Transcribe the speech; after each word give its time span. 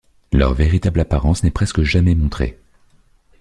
Leur 0.33 0.55
véritable 0.55 0.99
apparence 1.01 1.43
n'est 1.43 1.51
presque 1.51 1.83
jamais 1.83 2.15
montrée. 2.15 2.57